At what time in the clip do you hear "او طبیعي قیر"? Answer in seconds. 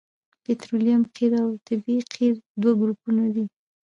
1.43-2.35